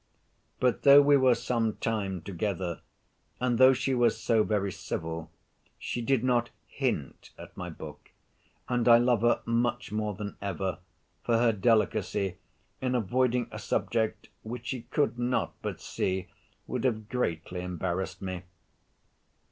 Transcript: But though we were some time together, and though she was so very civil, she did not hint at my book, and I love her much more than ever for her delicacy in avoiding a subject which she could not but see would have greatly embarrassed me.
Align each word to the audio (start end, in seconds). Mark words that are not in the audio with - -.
But 0.59 0.81
though 0.81 0.99
we 1.03 1.15
were 1.15 1.35
some 1.35 1.75
time 1.77 2.23
together, 2.23 2.81
and 3.39 3.59
though 3.59 3.73
she 3.73 3.93
was 3.93 4.19
so 4.19 4.43
very 4.43 4.71
civil, 4.71 5.29
she 5.77 6.01
did 6.01 6.23
not 6.23 6.49
hint 6.65 7.29
at 7.37 7.55
my 7.55 7.69
book, 7.69 8.09
and 8.67 8.87
I 8.87 8.97
love 8.97 9.21
her 9.21 9.43
much 9.45 9.91
more 9.91 10.15
than 10.15 10.37
ever 10.41 10.79
for 11.21 11.37
her 11.37 11.51
delicacy 11.51 12.37
in 12.81 12.95
avoiding 12.95 13.47
a 13.51 13.59
subject 13.59 14.29
which 14.41 14.65
she 14.65 14.81
could 14.89 15.19
not 15.19 15.53
but 15.61 15.79
see 15.79 16.29
would 16.65 16.83
have 16.83 17.07
greatly 17.07 17.61
embarrassed 17.61 18.23
me. 18.23 18.41